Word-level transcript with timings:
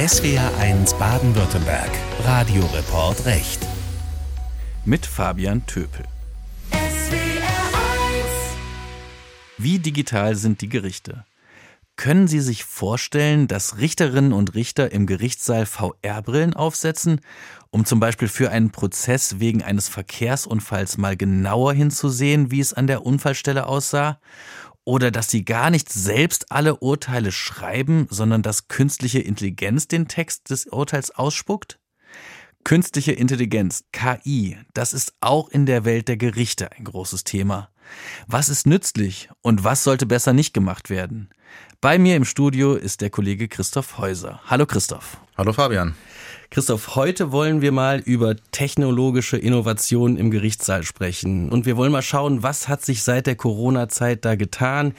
SWR1 0.00 0.96
Baden-Württemberg. 0.96 1.90
Radioreport 2.24 3.26
Recht. 3.26 3.60
Mit 4.86 5.04
Fabian 5.04 5.66
Töpel. 5.66 6.06
Wie 9.58 9.78
digital 9.78 10.36
sind 10.36 10.62
die 10.62 10.70
Gerichte? 10.70 11.26
Können 11.96 12.28
Sie 12.28 12.40
sich 12.40 12.64
vorstellen, 12.64 13.46
dass 13.46 13.76
Richterinnen 13.76 14.32
und 14.32 14.54
Richter 14.54 14.90
im 14.90 15.04
Gerichtssaal 15.04 15.66
VR-Brillen 15.66 16.54
aufsetzen, 16.54 17.20
um 17.68 17.84
zum 17.84 18.00
Beispiel 18.00 18.28
für 18.28 18.50
einen 18.50 18.70
Prozess 18.70 19.38
wegen 19.38 19.62
eines 19.62 19.90
Verkehrsunfalls 19.90 20.96
mal 20.96 21.14
genauer 21.14 21.74
hinzusehen, 21.74 22.50
wie 22.50 22.60
es 22.60 22.72
an 22.72 22.86
der 22.86 23.04
Unfallstelle 23.04 23.66
aussah? 23.66 24.18
Oder 24.84 25.10
dass 25.10 25.30
sie 25.30 25.44
gar 25.44 25.70
nicht 25.70 25.90
selbst 25.90 26.50
alle 26.50 26.76
Urteile 26.76 27.32
schreiben, 27.32 28.06
sondern 28.10 28.42
dass 28.42 28.68
künstliche 28.68 29.20
Intelligenz 29.20 29.88
den 29.88 30.08
Text 30.08 30.50
des 30.50 30.66
Urteils 30.66 31.10
ausspuckt? 31.10 31.78
Künstliche 32.64 33.12
Intelligenz, 33.12 33.84
KI, 33.92 34.58
das 34.74 34.92
ist 34.92 35.14
auch 35.20 35.48
in 35.48 35.64
der 35.66 35.84
Welt 35.84 36.08
der 36.08 36.16
Gerichte 36.16 36.72
ein 36.72 36.84
großes 36.84 37.24
Thema. 37.24 37.70
Was 38.26 38.48
ist 38.48 38.66
nützlich 38.66 39.28
und 39.42 39.64
was 39.64 39.84
sollte 39.84 40.06
besser 40.06 40.32
nicht 40.32 40.54
gemacht 40.54 40.90
werden? 40.90 41.30
Bei 41.80 41.98
mir 41.98 42.16
im 42.16 42.24
Studio 42.24 42.74
ist 42.74 43.00
der 43.00 43.10
Kollege 43.10 43.48
Christoph 43.48 43.96
Häuser. 43.96 44.40
Hallo 44.46 44.66
Christoph. 44.66 45.16
Hallo 45.38 45.54
Fabian. 45.54 45.94
Christoph, 46.50 46.96
heute 46.96 47.32
wollen 47.32 47.62
wir 47.62 47.72
mal 47.72 48.00
über 48.00 48.34
technologische 48.50 49.38
Innovationen 49.38 50.18
im 50.18 50.30
Gerichtssaal 50.30 50.82
sprechen. 50.82 51.48
Und 51.48 51.64
wir 51.64 51.76
wollen 51.76 51.92
mal 51.92 52.02
schauen, 52.02 52.42
was 52.42 52.68
hat 52.68 52.84
sich 52.84 53.02
seit 53.02 53.26
der 53.26 53.36
Corona-Zeit 53.36 54.24
da 54.24 54.34
getan? 54.34 54.94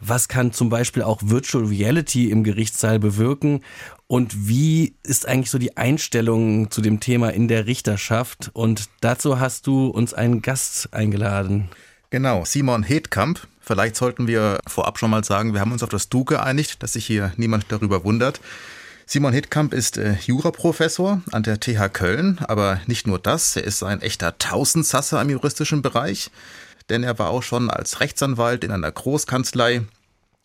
Was 0.00 0.28
kann 0.28 0.52
zum 0.52 0.68
Beispiel 0.68 1.02
auch 1.02 1.20
Virtual 1.24 1.64
Reality 1.64 2.30
im 2.30 2.44
Gerichtssaal 2.44 2.98
bewirken? 2.98 3.60
Und 4.08 4.48
wie 4.48 4.96
ist 5.04 5.26
eigentlich 5.26 5.50
so 5.50 5.58
die 5.58 5.76
Einstellung 5.76 6.70
zu 6.70 6.82
dem 6.82 7.00
Thema 7.00 7.30
in 7.30 7.48
der 7.48 7.66
Richterschaft? 7.66 8.50
Und 8.52 8.90
dazu 9.00 9.40
hast 9.40 9.66
du 9.66 9.86
uns 9.86 10.12
einen 10.12 10.42
Gast 10.42 10.92
eingeladen. 10.92 11.70
Genau, 12.10 12.44
Simon 12.44 12.82
Hedkamp. 12.82 13.40
Vielleicht 13.60 13.96
sollten 13.96 14.28
wir 14.28 14.60
vorab 14.66 14.98
schon 14.98 15.10
mal 15.10 15.24
sagen, 15.24 15.54
wir 15.54 15.60
haben 15.60 15.72
uns 15.72 15.82
auf 15.82 15.88
das 15.88 16.08
Du 16.08 16.24
geeinigt, 16.24 16.82
dass 16.82 16.92
sich 16.92 17.04
hier 17.04 17.32
niemand 17.36 17.66
darüber 17.68 18.04
wundert. 18.04 18.40
Simon 19.06 19.32
Hittkamp 19.32 19.72
ist 19.72 19.98
äh, 19.98 20.14
Juraprofessor 20.24 21.22
an 21.32 21.42
der 21.42 21.60
TH 21.60 21.92
Köln, 21.92 22.38
aber 22.48 22.80
nicht 22.86 23.06
nur 23.06 23.18
das, 23.18 23.54
er 23.56 23.64
ist 23.64 23.82
ein 23.82 24.02
echter 24.02 24.36
Tausendsasser 24.38 25.20
im 25.22 25.30
juristischen 25.30 25.80
Bereich, 25.82 26.30
denn 26.90 27.04
er 27.04 27.18
war 27.18 27.30
auch 27.30 27.42
schon 27.42 27.70
als 27.70 28.00
Rechtsanwalt 28.00 28.64
in 28.64 28.72
einer 28.72 28.90
Großkanzlei 28.90 29.82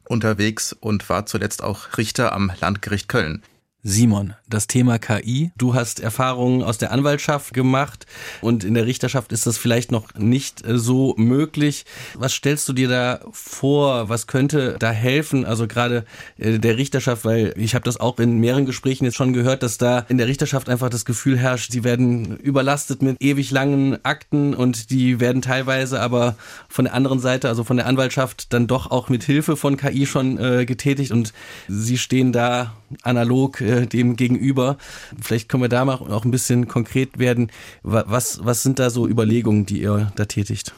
unterwegs 0.07 0.73
und 0.79 1.09
war 1.09 1.25
zuletzt 1.25 1.63
auch 1.63 1.97
Richter 1.97 2.33
am 2.33 2.51
Landgericht 2.59 3.07
Köln. 3.07 3.41
Simon, 3.83 4.35
das 4.47 4.67
Thema 4.67 4.99
KI. 4.99 5.51
Du 5.57 5.73
hast 5.73 6.01
Erfahrungen 6.01 6.61
aus 6.61 6.77
der 6.77 6.91
Anwaltschaft 6.91 7.51
gemacht 7.51 8.05
und 8.39 8.63
in 8.63 8.75
der 8.75 8.85
Richterschaft 8.85 9.31
ist 9.31 9.47
das 9.47 9.57
vielleicht 9.57 9.91
noch 9.91 10.13
nicht 10.13 10.63
äh, 10.67 10.77
so 10.77 11.15
möglich. 11.17 11.85
Was 12.13 12.33
stellst 12.33 12.69
du 12.69 12.73
dir 12.73 12.87
da 12.87 13.21
vor? 13.31 14.07
Was 14.07 14.27
könnte 14.27 14.75
da 14.77 14.91
helfen? 14.91 15.45
Also 15.45 15.65
gerade 15.65 16.05
äh, 16.37 16.59
der 16.59 16.77
Richterschaft, 16.77 17.25
weil 17.25 17.55
ich 17.57 17.73
habe 17.73 17.83
das 17.83 17.99
auch 17.99 18.19
in 18.19 18.37
mehreren 18.37 18.67
Gesprächen 18.67 19.05
jetzt 19.05 19.15
schon 19.15 19.33
gehört, 19.33 19.63
dass 19.63 19.79
da 19.79 20.05
in 20.09 20.19
der 20.19 20.27
Richterschaft 20.27 20.69
einfach 20.69 20.89
das 20.89 21.03
Gefühl 21.03 21.39
herrscht, 21.39 21.71
sie 21.71 21.83
werden 21.83 22.37
überlastet 22.37 23.01
mit 23.01 23.19
ewig 23.19 23.49
langen 23.49 23.97
Akten 24.05 24.53
und 24.53 24.91
die 24.91 25.19
werden 25.19 25.41
teilweise 25.41 25.99
aber 26.01 26.35
von 26.69 26.85
der 26.85 26.93
anderen 26.93 27.19
Seite, 27.19 27.49
also 27.49 27.63
von 27.63 27.77
der 27.77 27.87
Anwaltschaft, 27.87 28.53
dann 28.53 28.67
doch 28.67 28.91
auch 28.91 29.09
mit 29.09 29.23
Hilfe 29.23 29.57
von 29.57 29.75
KI 29.75 30.05
schon 30.05 30.37
äh, 30.37 30.65
getätigt 30.67 31.11
und 31.11 31.33
sie 31.67 31.97
stehen 31.97 32.31
da 32.31 32.73
analog 33.01 33.61
äh, 33.71 33.87
dem 33.87 34.15
gegenüber. 34.15 34.77
Vielleicht 35.21 35.49
können 35.49 35.63
wir 35.63 35.69
da 35.69 35.85
mal 35.85 35.95
auch 35.95 36.25
ein 36.25 36.31
bisschen 36.31 36.67
konkret 36.67 37.19
werden. 37.19 37.51
Was, 37.83 38.43
was 38.43 38.63
sind 38.63 38.79
da 38.79 38.89
so 38.89 39.07
Überlegungen, 39.07 39.65
die 39.65 39.81
ihr 39.81 40.11
da 40.15 40.25
tätigt? 40.25 40.73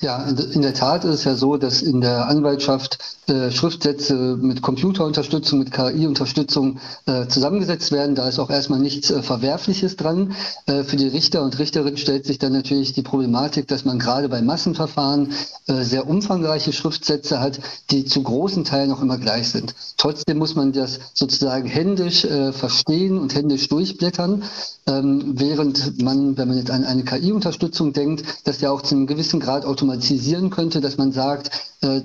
Ja, 0.00 0.24
in 0.24 0.62
der 0.62 0.74
Tat 0.74 1.04
ist 1.04 1.14
es 1.14 1.24
ja 1.24 1.34
so, 1.34 1.56
dass 1.56 1.82
in 1.82 2.00
der 2.00 2.28
Anwaltschaft 2.28 3.15
äh, 3.28 3.50
Schriftsätze 3.50 4.36
mit 4.40 4.62
Computerunterstützung, 4.62 5.58
mit 5.58 5.72
KI-Unterstützung 5.72 6.78
äh, 7.06 7.26
zusammengesetzt 7.26 7.92
werden. 7.92 8.14
Da 8.14 8.28
ist 8.28 8.38
auch 8.38 8.50
erstmal 8.50 8.78
nichts 8.78 9.10
äh, 9.10 9.22
Verwerfliches 9.22 9.96
dran. 9.96 10.34
Äh, 10.66 10.84
für 10.84 10.96
die 10.96 11.08
Richter 11.08 11.42
und 11.42 11.58
Richterinnen 11.58 11.96
stellt 11.96 12.24
sich 12.24 12.38
dann 12.38 12.52
natürlich 12.52 12.92
die 12.92 13.02
Problematik, 13.02 13.66
dass 13.68 13.84
man 13.84 13.98
gerade 13.98 14.28
bei 14.28 14.42
Massenverfahren 14.42 15.32
äh, 15.66 15.82
sehr 15.82 16.08
umfangreiche 16.08 16.72
Schriftsätze 16.72 17.40
hat, 17.40 17.60
die 17.90 18.04
zu 18.04 18.22
großen 18.22 18.64
Teilen 18.64 18.92
auch 18.92 19.02
immer 19.02 19.18
gleich 19.18 19.48
sind. 19.48 19.74
Trotzdem 19.96 20.38
muss 20.38 20.54
man 20.54 20.72
das 20.72 21.00
sozusagen 21.14 21.66
händisch 21.66 22.24
äh, 22.24 22.52
verstehen 22.52 23.18
und 23.18 23.34
händisch 23.34 23.68
durchblättern, 23.68 24.44
ähm, 24.86 25.32
während 25.36 26.00
man, 26.00 26.36
wenn 26.36 26.48
man 26.48 26.58
jetzt 26.58 26.70
an 26.70 26.84
eine 26.84 27.02
KI-Unterstützung 27.02 27.92
denkt, 27.92 28.24
das 28.44 28.60
ja 28.60 28.70
auch 28.70 28.82
zu 28.82 28.94
einem 28.94 29.06
gewissen 29.06 29.40
Grad 29.40 29.64
automatisieren 29.64 30.50
könnte, 30.50 30.80
dass 30.80 30.96
man 30.96 31.12
sagt, 31.12 31.50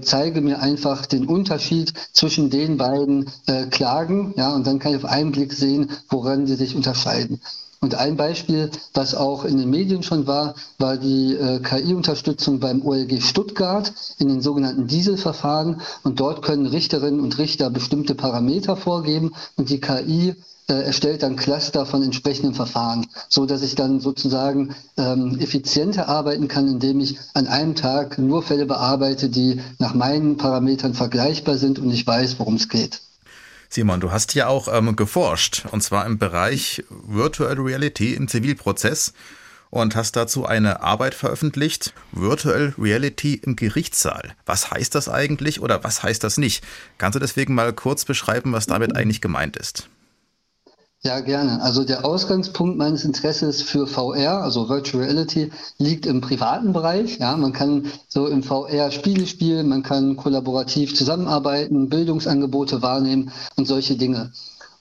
zeige 0.01 0.41
mir 0.41 0.59
einfach 0.61 1.05
den 1.05 1.25
Unterschied 1.25 1.93
zwischen 2.13 2.49
den 2.49 2.77
beiden 2.77 3.29
äh, 3.47 3.65
Klagen, 3.67 4.33
ja, 4.37 4.53
und 4.53 4.65
dann 4.67 4.79
kann 4.79 4.91
ich 4.91 5.03
auf 5.03 5.09
einen 5.09 5.31
Blick 5.31 5.53
sehen, 5.53 5.91
woran 6.09 6.47
sie 6.47 6.55
sich 6.55 6.75
unterscheiden. 6.75 7.41
Und 7.83 7.95
ein 7.95 8.15
Beispiel, 8.15 8.69
was 8.93 9.15
auch 9.15 9.43
in 9.43 9.57
den 9.57 9.71
Medien 9.71 10.03
schon 10.03 10.27
war, 10.27 10.53
war 10.77 10.97
die 10.97 11.33
äh, 11.33 11.59
KI-Unterstützung 11.61 12.59
beim 12.59 12.85
OLG 12.85 13.19
Stuttgart 13.23 13.91
in 14.19 14.27
den 14.27 14.41
sogenannten 14.41 14.85
Dieselverfahren. 14.85 15.81
Und 16.03 16.19
dort 16.19 16.43
können 16.43 16.67
Richterinnen 16.67 17.19
und 17.19 17.39
Richter 17.39 17.71
bestimmte 17.71 18.13
Parameter 18.13 18.77
vorgeben 18.77 19.31
und 19.55 19.71
die 19.71 19.79
KI 19.79 20.29
äh, 20.29 20.35
erstellt 20.67 21.23
dann 21.23 21.35
Cluster 21.35 21.85
von 21.85 22.03
entsprechenden 22.03 22.53
Verfahren, 22.53 23.07
so 23.29 23.45
dass 23.45 23.61
ich 23.61 23.75
dann 23.75 23.99
sozusagen 23.99 24.75
ähm, 24.97 25.37
effizienter 25.39 26.07
arbeiten 26.07 26.47
kann, 26.47 26.67
indem 26.67 26.99
ich 26.99 27.17
an 27.33 27.47
einem 27.47 27.75
Tag 27.75 28.17
nur 28.17 28.43
Fälle 28.43 28.65
bearbeite, 28.65 29.29
die 29.29 29.61
nach 29.79 29.93
meinen 29.93 30.37
Parametern 30.37 30.93
vergleichbar 30.93 31.57
sind 31.57 31.79
und 31.79 31.91
ich 31.91 32.05
weiß, 32.05 32.39
worum 32.39 32.55
es 32.55 32.69
geht. 32.69 33.01
Simon, 33.69 34.01
du 34.01 34.11
hast 34.11 34.33
ja 34.35 34.47
auch 34.47 34.67
ähm, 34.67 34.95
geforscht, 34.95 35.65
und 35.71 35.81
zwar 35.81 36.05
im 36.05 36.17
Bereich 36.17 36.83
Virtual 36.89 37.53
Reality 37.53 38.13
im 38.13 38.27
Zivilprozess 38.27 39.13
und 39.69 39.95
hast 39.95 40.17
dazu 40.17 40.45
eine 40.45 40.81
Arbeit 40.81 41.15
veröffentlicht, 41.15 41.93
Virtual 42.11 42.75
Reality 42.77 43.35
im 43.35 43.55
Gerichtssaal. 43.55 44.35
Was 44.45 44.71
heißt 44.71 44.93
das 44.93 45.07
eigentlich 45.07 45.61
oder 45.61 45.83
was 45.83 46.03
heißt 46.03 46.23
das 46.23 46.37
nicht? 46.37 46.63
Kannst 46.97 47.15
du 47.15 47.19
deswegen 47.19 47.55
mal 47.55 47.71
kurz 47.71 48.03
beschreiben, 48.03 48.51
was 48.51 48.67
damit 48.67 48.95
eigentlich 48.95 49.21
gemeint 49.21 49.55
ist? 49.55 49.87
Ja, 51.03 51.19
gerne. 51.19 51.63
Also 51.63 51.83
der 51.83 52.05
Ausgangspunkt 52.05 52.77
meines 52.77 53.05
Interesses 53.05 53.63
für 53.63 53.87
VR, 53.87 54.43
also 54.43 54.69
Virtual 54.69 55.03
Reality, 55.03 55.49
liegt 55.79 56.05
im 56.05 56.21
privaten 56.21 56.73
Bereich. 56.73 57.17
Ja, 57.17 57.35
man 57.37 57.53
kann 57.53 57.87
so 58.07 58.27
im 58.27 58.43
VR 58.43 58.91
Spiele 58.91 59.25
spielen, 59.25 59.67
man 59.67 59.81
kann 59.81 60.15
kollaborativ 60.15 60.93
zusammenarbeiten, 60.93 61.89
Bildungsangebote 61.89 62.83
wahrnehmen 62.83 63.31
und 63.55 63.67
solche 63.67 63.95
Dinge. 63.95 64.31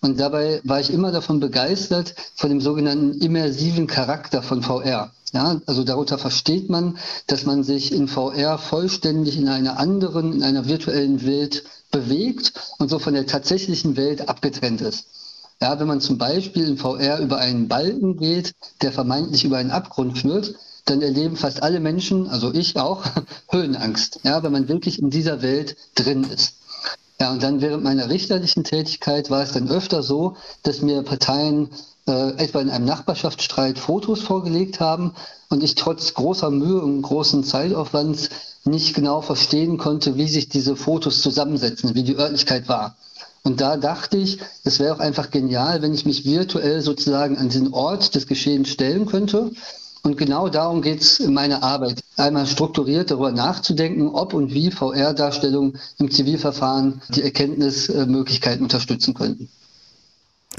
Und 0.03 0.21
dabei 0.21 0.61
war 0.63 0.79
ich 0.79 0.93
immer 0.93 1.11
davon 1.11 1.41
begeistert, 1.41 2.15
von 2.35 2.51
dem 2.51 2.61
sogenannten 2.61 3.19
immersiven 3.23 3.87
Charakter 3.87 4.43
von 4.43 4.63
VR. 4.63 5.13
Ja, 5.33 5.59
also 5.65 5.85
darunter 5.85 6.19
versteht 6.19 6.69
man, 6.69 6.99
dass 7.29 7.47
man 7.47 7.65
sich 7.65 7.93
in 7.95 8.09
VR 8.09 8.59
vollständig 8.59 9.39
in 9.39 9.49
einer 9.49 9.79
anderen, 9.79 10.35
in 10.35 10.43
einer 10.43 10.67
virtuellen 10.67 11.25
Welt 11.25 11.65
bewegt 11.91 12.53
und 12.79 12.91
so 12.91 12.99
von 12.99 13.15
der 13.15 13.27
tatsächlichen 13.27 13.97
Welt 13.97 14.29
abgetrennt 14.29 14.83
ist. 14.83 15.07
Ja, 15.63 15.79
wenn 15.79 15.89
man 15.89 16.01
zum 16.01 16.17
Beispiel 16.17 16.67
in 16.67 16.79
VR 16.79 17.19
über 17.19 17.37
einen 17.37 17.69
Balken 17.69 18.17
geht, 18.17 18.55
der 18.81 18.93
vermeintlich 18.93 19.45
über 19.45 19.59
einen 19.59 19.71
Abgrund 19.71 20.19
führt, 20.19 20.55
dann 20.87 21.03
erleben 21.03 21.37
fast 21.37 21.63
alle 21.63 21.81
Menschen, 21.81 22.29
also 22.29 22.55
ich 22.55 22.79
auch, 22.79 23.05
Höhenangst, 23.51 24.21
ja, 24.23 24.43
wenn 24.43 24.53
man 24.53 24.69
wirklich 24.69 24.99
in 24.99 25.11
dieser 25.11 25.43
Welt 25.43 25.77
drin 25.95 26.25
ist. 26.25 26.55
Ja, 27.21 27.31
und 27.31 27.43
dann 27.43 27.61
während 27.61 27.85
meiner 27.85 28.09
richterlichen 28.09 28.65
Tätigkeit 28.65 29.29
war 29.29 29.43
es 29.43 29.53
dann 29.53 29.69
öfter 29.69 30.03
so, 30.03 30.37
dass 30.63 30.81
mir 30.81 31.03
Parteien 31.03 31.69
äh, 32.09 32.31
etwa 32.43 32.63
in 32.63 32.71
einem 32.71 32.87
Nachbarschaftsstreit 32.87 33.79
Fotos 33.79 34.23
vorgelegt 34.23 34.81
haben 34.81 35.13
und 35.51 35.63
ich 35.63 35.75
trotz 35.75 36.15
großer 36.15 36.51
Mühe 36.51 36.81
und 36.81 37.03
großen 37.03 37.45
Zeitaufwands 37.45 38.31
nicht 38.65 38.95
genau 38.95 39.21
verstehen 39.21 39.77
konnte, 39.77 40.17
wie 40.17 40.29
sich 40.29 40.49
diese 40.49 40.75
Fotos 40.77 41.21
zusammensetzen, 41.21 41.95
wie 41.95 42.03
die 42.03 42.17
Örtlichkeit 42.17 42.69
war. 42.69 42.97
Und 43.43 43.61
da 43.61 43.77
dachte 43.77 44.19
ich, 44.19 44.39
es 44.65 44.79
wäre 44.81 44.95
auch 44.95 45.01
einfach 45.01 45.31
genial, 45.31 45.81
wenn 45.83 45.95
ich 45.95 46.05
mich 46.05 46.25
virtuell 46.25 46.83
sozusagen 46.83 47.39
an 47.39 47.49
den 47.49 47.73
Ort 47.73 48.15
des 48.15 48.27
Geschehens 48.27 48.69
stellen 48.69 49.07
könnte. 49.07 49.51
Und 50.03 50.17
genau 50.17 50.49
darum 50.49 50.83
geht 50.83 51.03
es 51.03 51.21
in 51.21 51.35
meiner 51.35 51.63
Arbeit. 51.63 52.03
Einmal 52.17 52.47
strukturiert 52.47 53.11
darüber 53.11 53.33
nachzudenken, 53.33 54.09
ob 54.09 54.33
und 54.35 54.53
wie 54.53 54.71
VR-Darstellungen 54.71 55.79
im 55.99 56.11
Zivilverfahren 56.11 57.03
die 57.11 57.23
Erkenntnismöglichkeiten 57.23 58.63
unterstützen 58.63 59.15
könnten. 59.15 59.49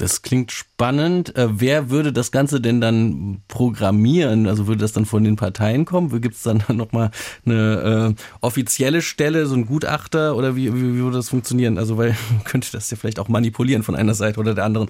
Das 0.02 0.20
klingt 0.22 0.50
spannend. 0.50 1.36
Äh, 1.36 1.60
wer 1.60 1.88
würde 1.88 2.12
das 2.12 2.32
Ganze 2.32 2.60
denn 2.60 2.80
dann 2.80 3.40
programmieren? 3.46 4.48
Also 4.48 4.66
würde 4.66 4.80
das 4.80 4.90
dann 4.90 5.06
von 5.06 5.22
den 5.22 5.36
Parteien 5.36 5.84
kommen? 5.84 6.20
Gibt 6.20 6.34
es 6.34 6.42
dann 6.42 6.60
nochmal 6.70 7.12
eine 7.46 8.16
äh, 8.18 8.22
offizielle 8.40 9.00
Stelle, 9.00 9.46
so 9.46 9.54
ein 9.54 9.64
Gutachter 9.64 10.34
oder 10.34 10.56
wie, 10.56 10.74
wie, 10.74 10.94
wie 10.94 10.98
würde 10.98 11.18
das 11.18 11.28
funktionieren? 11.28 11.78
Also 11.78 11.98
weil 11.98 12.16
könnte 12.44 12.72
das 12.72 12.90
ja 12.90 12.96
vielleicht 12.96 13.20
auch 13.20 13.28
manipulieren 13.28 13.84
von 13.84 13.94
einer 13.94 14.14
Seite 14.14 14.40
oder 14.40 14.56
der 14.56 14.64
anderen. 14.64 14.88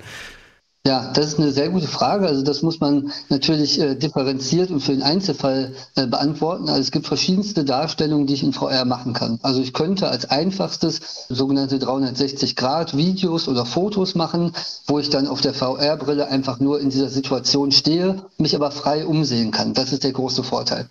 Ja, 0.84 1.12
das 1.14 1.26
ist 1.26 1.38
eine 1.38 1.52
sehr 1.52 1.68
gute 1.70 1.86
Frage. 1.86 2.26
Also 2.26 2.42
das 2.42 2.62
muss 2.62 2.80
man 2.80 3.12
natürlich 3.28 3.78
äh, 3.78 3.94
differenziert 3.94 4.72
und 4.72 4.80
für 4.80 4.90
den 4.90 5.04
Einzelfall 5.04 5.72
äh, 5.94 6.08
beantworten. 6.08 6.68
Also 6.68 6.80
es 6.80 6.90
gibt 6.90 7.06
verschiedenste 7.06 7.64
Darstellungen, 7.64 8.26
die 8.26 8.34
ich 8.34 8.42
in 8.42 8.52
VR 8.52 8.84
machen 8.84 9.12
kann. 9.12 9.38
Also 9.42 9.60
ich 9.60 9.74
könnte 9.74 10.08
als 10.08 10.28
einfachstes 10.28 11.26
sogenannte 11.28 11.78
360 11.78 12.56
Grad 12.56 12.96
Videos 12.96 13.46
oder 13.46 13.64
Fotos 13.64 14.16
machen, 14.16 14.54
wo 14.88 14.98
ich 14.98 15.08
dann 15.08 15.28
auf 15.28 15.40
der 15.40 15.54
VR-Brille 15.54 16.26
einfach 16.26 16.58
nur 16.58 16.80
in 16.80 16.90
dieser 16.90 17.10
Situation 17.10 17.70
stehe, 17.70 18.24
mich 18.38 18.56
aber 18.56 18.72
frei 18.72 19.06
umsehen 19.06 19.52
kann. 19.52 19.74
Das 19.74 19.92
ist 19.92 20.02
der 20.02 20.12
große 20.12 20.42
Vorteil. 20.42 20.88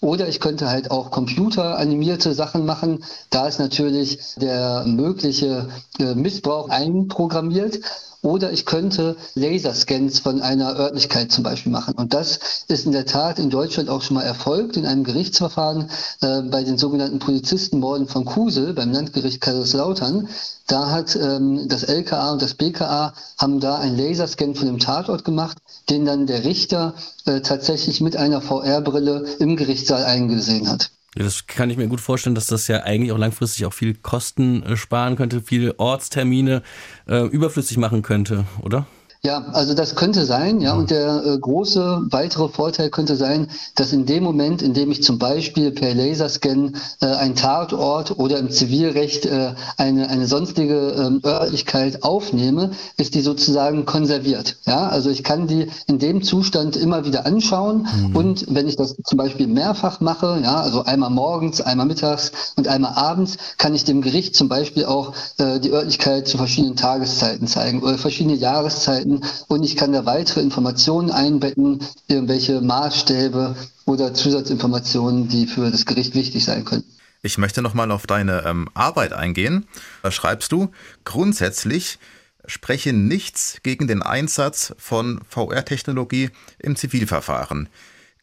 Oder 0.00 0.26
ich 0.28 0.40
könnte 0.40 0.70
halt 0.70 0.90
auch 0.90 1.10
computeranimierte 1.10 2.32
Sachen 2.32 2.64
machen. 2.64 3.04
Da 3.28 3.46
ist 3.46 3.58
natürlich 3.58 4.18
der 4.36 4.84
mögliche 4.86 5.68
äh, 5.98 6.14
Missbrauch 6.14 6.70
einprogrammiert. 6.70 7.80
Oder 8.24 8.52
ich 8.52 8.64
könnte 8.64 9.16
Laserscans 9.34 10.18
von 10.18 10.40
einer 10.40 10.78
Örtlichkeit 10.78 11.30
zum 11.30 11.44
Beispiel 11.44 11.70
machen. 11.70 11.92
Und 11.94 12.14
das 12.14 12.64
ist 12.68 12.86
in 12.86 12.92
der 12.92 13.04
Tat 13.04 13.38
in 13.38 13.50
Deutschland 13.50 13.90
auch 13.90 14.00
schon 14.00 14.14
mal 14.14 14.22
erfolgt 14.22 14.78
in 14.78 14.86
einem 14.86 15.04
Gerichtsverfahren 15.04 15.90
äh, 16.22 16.40
bei 16.40 16.64
den 16.64 16.78
sogenannten 16.78 17.18
Polizistenmorden 17.18 18.08
von 18.08 18.24
Kusel 18.24 18.72
beim 18.72 18.92
Landgericht 18.92 19.42
Kaiserslautern. 19.42 20.26
Da 20.66 20.90
hat 20.90 21.14
ähm, 21.16 21.68
das 21.68 21.82
LKA 21.82 22.32
und 22.32 22.40
das 22.40 22.54
BKA 22.54 23.12
haben 23.36 23.60
da 23.60 23.76
einen 23.76 23.98
Laserscan 23.98 24.54
von 24.54 24.68
dem 24.68 24.78
Tatort 24.78 25.26
gemacht, 25.26 25.58
den 25.90 26.06
dann 26.06 26.26
der 26.26 26.44
Richter 26.44 26.94
äh, 27.26 27.42
tatsächlich 27.42 28.00
mit 28.00 28.16
einer 28.16 28.40
VR-Brille 28.40 29.26
im 29.38 29.56
Gerichtssaal 29.56 30.02
eingesehen 30.02 30.70
hat. 30.70 30.93
Das 31.14 31.46
kann 31.46 31.70
ich 31.70 31.76
mir 31.76 31.86
gut 31.86 32.00
vorstellen, 32.00 32.34
dass 32.34 32.46
das 32.46 32.66
ja 32.66 32.82
eigentlich 32.82 33.12
auch 33.12 33.18
langfristig 33.18 33.66
auch 33.66 33.72
viel 33.72 33.94
Kosten 33.94 34.62
äh, 34.64 34.76
sparen 34.76 35.16
könnte, 35.16 35.42
viele 35.42 35.78
Ortstermine 35.78 36.62
äh, 37.06 37.24
überflüssig 37.26 37.76
machen 37.76 38.02
könnte, 38.02 38.44
oder? 38.60 38.86
Ja, 39.26 39.42
also 39.52 39.72
das 39.72 39.94
könnte 39.94 40.26
sein, 40.26 40.60
ja. 40.60 40.74
Und 40.74 40.90
der 40.90 41.24
äh, 41.24 41.38
große 41.38 42.02
weitere 42.10 42.48
Vorteil 42.48 42.90
könnte 42.90 43.16
sein, 43.16 43.48
dass 43.74 43.94
in 43.94 44.04
dem 44.04 44.22
Moment, 44.22 44.60
in 44.60 44.74
dem 44.74 44.90
ich 44.90 45.02
zum 45.02 45.18
Beispiel 45.18 45.70
per 45.70 45.94
Laserscan 45.94 46.76
äh, 47.00 47.06
ein 47.06 47.34
Tatort 47.34 48.18
oder 48.18 48.38
im 48.38 48.50
Zivilrecht 48.50 49.24
äh, 49.24 49.54
eine, 49.78 50.10
eine 50.10 50.26
sonstige 50.26 50.90
ähm, 50.90 51.22
Örtlichkeit 51.24 52.02
aufnehme, 52.02 52.72
ist 52.98 53.14
die 53.14 53.22
sozusagen 53.22 53.86
konserviert. 53.86 54.56
Ja, 54.66 54.88
also 54.88 55.08
ich 55.08 55.24
kann 55.24 55.46
die 55.46 55.68
in 55.86 55.98
dem 55.98 56.22
Zustand 56.22 56.76
immer 56.76 57.06
wieder 57.06 57.24
anschauen. 57.24 57.88
Mhm. 57.96 58.16
Und 58.16 58.54
wenn 58.54 58.68
ich 58.68 58.76
das 58.76 58.94
zum 59.04 59.16
Beispiel 59.16 59.46
mehrfach 59.46 60.00
mache, 60.00 60.40
ja, 60.42 60.56
also 60.56 60.84
einmal 60.84 61.08
morgens, 61.08 61.62
einmal 61.62 61.86
mittags 61.86 62.30
und 62.56 62.68
einmal 62.68 62.92
abends, 62.92 63.38
kann 63.56 63.74
ich 63.74 63.84
dem 63.84 64.02
Gericht 64.02 64.36
zum 64.36 64.50
Beispiel 64.50 64.84
auch 64.84 65.14
äh, 65.38 65.60
die 65.60 65.70
Örtlichkeit 65.70 66.28
zu 66.28 66.36
verschiedenen 66.36 66.76
Tageszeiten 66.76 67.46
zeigen 67.46 67.82
oder 67.82 67.96
verschiedene 67.96 68.36
Jahreszeiten 68.36 69.13
finden 69.14 69.26
und 69.48 69.62
ich 69.62 69.76
kann 69.76 69.92
da 69.92 70.06
weitere 70.06 70.40
Informationen 70.40 71.10
einbetten, 71.10 71.80
irgendwelche 72.08 72.60
Maßstäbe 72.60 73.56
oder 73.86 74.14
Zusatzinformationen, 74.14 75.28
die 75.28 75.46
für 75.46 75.70
das 75.70 75.86
Gericht 75.86 76.14
wichtig 76.14 76.44
sein 76.44 76.64
können. 76.64 76.84
Ich 77.22 77.38
möchte 77.38 77.62
nochmal 77.62 77.90
auf 77.90 78.06
deine 78.06 78.44
ähm, 78.44 78.68
Arbeit 78.74 79.12
eingehen. 79.12 79.66
Da 80.02 80.10
schreibst 80.10 80.52
du, 80.52 80.70
grundsätzlich 81.04 81.98
spreche 82.46 82.92
nichts 82.92 83.60
gegen 83.62 83.88
den 83.88 84.02
Einsatz 84.02 84.74
von 84.76 85.20
VR-Technologie 85.28 86.30
im 86.58 86.76
Zivilverfahren. 86.76 87.70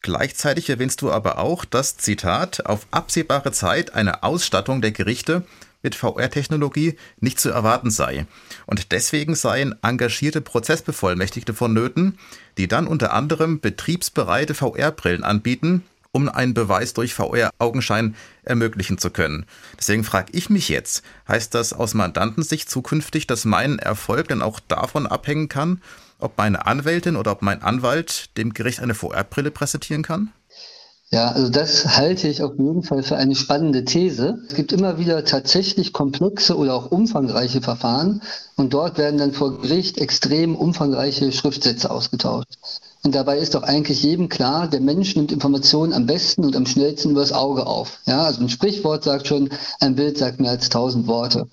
Gleichzeitig 0.02 0.68
erwähnst 0.70 1.02
du 1.02 1.10
aber 1.10 1.38
auch, 1.38 1.64
dass, 1.64 1.96
Zitat, 1.96 2.66
auf 2.66 2.86
absehbare 2.90 3.52
Zeit 3.52 3.94
eine 3.94 4.22
Ausstattung 4.22 4.82
der 4.82 4.92
Gerichte 4.92 5.44
mit 5.82 5.94
VR-Technologie 5.94 6.96
nicht 7.20 7.40
zu 7.40 7.50
erwarten 7.50 7.90
sei. 7.90 8.26
Und 8.66 8.92
deswegen 8.92 9.34
seien 9.34 9.74
engagierte 9.82 10.40
Prozessbevollmächtigte 10.40 11.54
vonnöten, 11.54 12.18
die 12.58 12.68
dann 12.68 12.86
unter 12.86 13.12
anderem 13.12 13.60
betriebsbereite 13.60 14.54
VR-Brillen 14.54 15.24
anbieten, 15.24 15.82
um 16.12 16.28
einen 16.28 16.54
Beweis 16.54 16.92
durch 16.92 17.14
VR-Augenschein 17.14 18.14
ermöglichen 18.44 18.98
zu 18.98 19.10
können. 19.10 19.46
Deswegen 19.78 20.04
frage 20.04 20.32
ich 20.32 20.50
mich 20.50 20.68
jetzt, 20.68 21.02
heißt 21.26 21.54
das 21.54 21.72
aus 21.72 21.94
Mandantensicht 21.94 22.70
zukünftig, 22.70 23.26
dass 23.26 23.44
mein 23.44 23.78
Erfolg 23.78 24.28
dann 24.28 24.42
auch 24.42 24.60
davon 24.60 25.06
abhängen 25.06 25.48
kann, 25.48 25.80
ob 26.18 26.36
meine 26.38 26.66
Anwältin 26.66 27.16
oder 27.16 27.32
ob 27.32 27.42
mein 27.42 27.62
Anwalt 27.62 28.36
dem 28.36 28.52
Gericht 28.52 28.80
eine 28.80 28.94
VR-Brille 28.94 29.50
präsentieren 29.50 30.02
kann? 30.02 30.32
Ja, 31.14 31.30
also 31.30 31.50
das 31.50 31.98
halte 31.98 32.26
ich 32.26 32.42
auf 32.42 32.54
jeden 32.58 32.82
Fall 32.82 33.02
für 33.02 33.18
eine 33.18 33.34
spannende 33.34 33.84
These. 33.84 34.38
Es 34.48 34.54
gibt 34.54 34.72
immer 34.72 34.96
wieder 34.96 35.26
tatsächlich 35.26 35.92
komplexe 35.92 36.56
oder 36.56 36.74
auch 36.74 36.90
umfangreiche 36.90 37.60
Verfahren 37.60 38.22
und 38.56 38.72
dort 38.72 38.96
werden 38.96 39.18
dann 39.18 39.32
vor 39.32 39.60
Gericht 39.60 39.98
extrem 39.98 40.56
umfangreiche 40.56 41.30
Schriftsätze 41.30 41.90
ausgetauscht. 41.90 42.56
Und 43.04 43.14
dabei 43.14 43.36
ist 43.36 43.54
doch 43.54 43.62
eigentlich 43.62 44.02
jedem 44.02 44.30
klar, 44.30 44.68
der 44.68 44.80
Mensch 44.80 45.14
nimmt 45.14 45.32
Informationen 45.32 45.92
am 45.92 46.06
besten 46.06 46.46
und 46.46 46.56
am 46.56 46.64
schnellsten 46.64 47.10
übers 47.10 47.32
Auge 47.32 47.66
auf. 47.66 47.98
Ja, 48.06 48.22
also 48.22 48.40
ein 48.40 48.48
Sprichwort 48.48 49.04
sagt 49.04 49.26
schon, 49.26 49.50
ein 49.80 49.96
Bild 49.96 50.16
sagt 50.16 50.40
mehr 50.40 50.52
als 50.52 50.70
tausend 50.70 51.08
Worte. 51.08 51.46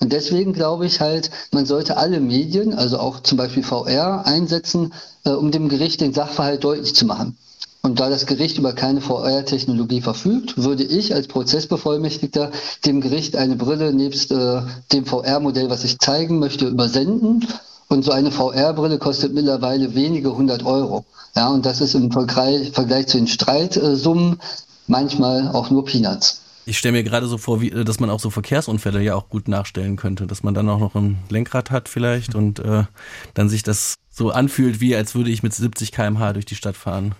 Und 0.00 0.14
deswegen 0.14 0.54
glaube 0.54 0.86
ich 0.86 1.00
halt, 1.00 1.30
man 1.50 1.66
sollte 1.66 1.98
alle 1.98 2.18
Medien, 2.20 2.72
also 2.72 2.98
auch 2.98 3.20
zum 3.20 3.36
Beispiel 3.36 3.62
VR, 3.62 4.24
einsetzen, 4.24 4.94
äh, 5.24 5.30
um 5.30 5.50
dem 5.50 5.68
Gericht 5.68 6.00
den 6.00 6.14
Sachverhalt 6.14 6.64
deutlich 6.64 6.94
zu 6.94 7.04
machen. 7.04 7.36
Und 7.84 7.98
da 7.98 8.08
das 8.08 8.26
Gericht 8.26 8.58
über 8.58 8.72
keine 8.74 9.00
VR-Technologie 9.00 10.00
verfügt, 10.00 10.56
würde 10.56 10.84
ich 10.84 11.14
als 11.14 11.26
Prozessbevollmächtigter 11.26 12.52
dem 12.86 13.00
Gericht 13.00 13.34
eine 13.34 13.56
Brille 13.56 13.92
nebst 13.92 14.30
äh, 14.30 14.62
dem 14.92 15.04
VR-Modell, 15.04 15.68
was 15.68 15.82
ich 15.82 15.98
zeigen 15.98 16.38
möchte, 16.38 16.68
übersenden. 16.68 17.44
Und 17.88 18.04
so 18.04 18.12
eine 18.12 18.30
VR-Brille 18.30 18.98
kostet 18.98 19.34
mittlerweile 19.34 19.96
wenige 19.96 20.36
hundert 20.36 20.64
Euro. 20.64 21.04
Ja, 21.34 21.48
und 21.48 21.66
das 21.66 21.80
ist 21.80 21.94
im 21.94 22.12
Vergleich, 22.12 22.72
zu 22.72 23.16
den 23.16 23.26
Streitsummen 23.26 24.38
manchmal 24.86 25.48
auch 25.48 25.70
nur 25.70 25.84
Peanuts. 25.84 26.40
Ich 26.64 26.78
stelle 26.78 26.92
mir 26.92 27.02
gerade 27.02 27.26
so 27.26 27.36
vor, 27.36 27.60
wie, 27.60 27.70
dass 27.70 27.98
man 27.98 28.10
auch 28.10 28.20
so 28.20 28.30
Verkehrsunfälle 28.30 29.02
ja 29.02 29.16
auch 29.16 29.28
gut 29.28 29.48
nachstellen 29.48 29.96
könnte, 29.96 30.28
dass 30.28 30.44
man 30.44 30.54
dann 30.54 30.68
auch 30.68 30.78
noch 30.78 30.94
ein 30.94 31.18
Lenkrad 31.28 31.72
hat 31.72 31.88
vielleicht 31.88 32.36
und 32.36 32.60
äh, 32.60 32.84
dann 33.34 33.48
sich 33.48 33.64
das 33.64 33.96
so 34.08 34.30
anfühlt, 34.30 34.80
wie 34.80 34.94
als 34.94 35.16
würde 35.16 35.30
ich 35.30 35.42
mit 35.42 35.52
70 35.52 35.90
km/h 35.90 36.34
durch 36.34 36.44
die 36.44 36.54
Stadt 36.54 36.76
fahren. 36.76 37.16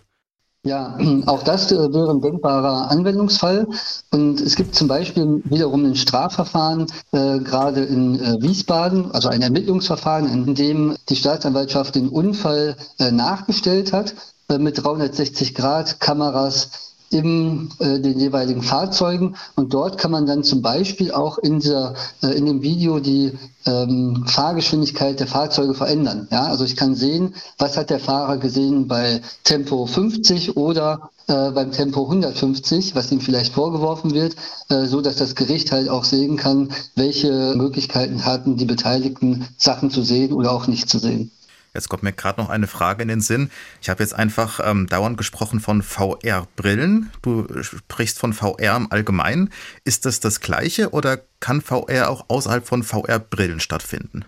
Ja, 0.64 0.97
auch 1.26 1.43
das 1.43 1.73
äh, 1.73 1.93
wäre 1.93 2.11
ein 2.11 2.20
denkbarer 2.20 2.91
Anwendungsfall. 2.91 3.67
Und 4.12 4.41
es 4.41 4.55
gibt 4.55 4.75
zum 4.75 4.87
Beispiel 4.87 5.43
wiederum 5.44 5.85
ein 5.85 5.97
Strafverfahren, 5.97 6.87
äh, 7.11 7.41
gerade 7.41 7.82
in 7.82 8.20
äh, 8.20 8.41
Wiesbaden, 8.41 9.11
also 9.11 9.29
ein 9.29 9.43
Ermittlungsverfahren, 9.43 10.29
in 10.29 10.55
dem 10.55 10.97
die 11.09 11.17
Staatsanwaltschaft 11.17 11.97
den 11.97 12.09
Unfall 12.09 12.77
äh, 12.98 13.10
nachgestellt 13.10 13.93
hat 13.93 14.15
äh, 14.48 14.58
mit 14.58 14.82
360 14.82 15.55
Grad 15.55 15.98
Kameras 15.98 16.92
in 17.12 17.70
äh, 17.78 18.00
den 18.00 18.19
jeweiligen 18.19 18.62
Fahrzeugen. 18.62 19.36
Und 19.54 19.74
dort 19.74 19.98
kann 19.98 20.10
man 20.10 20.26
dann 20.26 20.44
zum 20.44 20.62
Beispiel 20.62 21.12
auch 21.12 21.38
in, 21.38 21.60
dieser, 21.60 21.94
äh, 22.22 22.28
in 22.28 22.46
dem 22.46 22.62
Video 22.62 23.00
die 23.00 23.32
ähm, 23.66 24.24
Fahrgeschwindigkeit 24.26 25.20
der 25.20 25.26
Fahrzeuge 25.26 25.74
verändern. 25.74 26.28
Ja, 26.31 26.44
also 26.44 26.64
ich 26.64 26.76
kann 26.76 26.94
sehen, 26.94 27.34
was 27.58 27.76
hat 27.76 27.90
der 27.90 28.00
Fahrer 28.00 28.38
gesehen 28.38 28.88
bei 28.88 29.20
Tempo 29.44 29.86
50 29.86 30.56
oder 30.56 31.10
äh, 31.28 31.50
beim 31.50 31.70
Tempo 31.70 32.02
150, 32.02 32.94
was 32.94 33.12
ihm 33.12 33.20
vielleicht 33.20 33.52
vorgeworfen 33.52 34.12
wird, 34.14 34.36
äh, 34.69 34.86
so 34.86 35.00
dass 35.00 35.16
das 35.16 35.34
Gericht 35.34 35.70
halt 35.70 35.88
auch 35.88 36.04
sehen 36.04 36.36
kann, 36.36 36.70
welche 36.96 37.54
Möglichkeiten 37.56 38.24
hatten 38.24 38.56
die 38.56 38.64
Beteiligten, 38.64 39.46
Sachen 39.56 39.90
zu 39.90 40.02
sehen 40.02 40.32
oder 40.32 40.52
auch 40.52 40.66
nicht 40.66 40.88
zu 40.88 40.98
sehen. 40.98 41.31
Jetzt 41.74 41.88
kommt 41.88 42.02
mir 42.02 42.12
gerade 42.12 42.41
noch 42.41 42.50
eine 42.50 42.67
Frage 42.67 43.02
in 43.02 43.08
den 43.08 43.22
Sinn. 43.22 43.50
Ich 43.81 43.88
habe 43.88 44.02
jetzt 44.02 44.14
einfach 44.14 44.60
ähm, 44.62 44.86
dauernd 44.88 45.17
gesprochen 45.17 45.60
von 45.60 45.82
VR-Brillen. 45.82 47.10
Du 47.22 47.46
sprichst 47.62 48.19
von 48.19 48.34
VR 48.34 48.76
im 48.76 48.93
Allgemeinen. 48.93 49.50
Ist 49.84 50.05
das 50.05 50.20
das 50.20 50.41
gleiche 50.41 50.91
oder 50.91 51.20
kann 51.41 51.62
VR 51.62 52.10
auch 52.10 52.26
außerhalb 52.29 52.67
von 52.67 52.82
VR-Brillen 52.82 53.60
stattfinden? 53.60 54.26